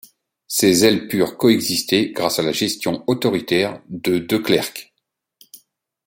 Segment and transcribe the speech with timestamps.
[0.47, 4.91] Ces ailes purent coexister grâce à la gestion autoritaire de de Clercq.